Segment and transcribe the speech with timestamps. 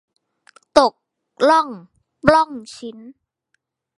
[0.77, 0.93] ตก
[1.49, 1.69] ล่อง
[2.25, 2.97] ปล้องชิ้น